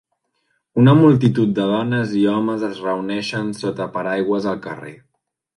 Una 0.83 0.95
multitud 1.01 1.51
de 1.59 1.67
dones 1.73 2.15
i 2.21 2.25
homes 2.33 2.65
es 2.71 2.81
reuneixen 2.89 3.55
sota 3.63 3.91
paraigües 3.99 4.53
al 4.55 4.63
carrer 4.69 4.99